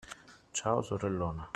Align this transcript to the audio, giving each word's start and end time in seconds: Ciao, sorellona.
Ciao, 0.51 0.81
sorellona. 0.81 1.47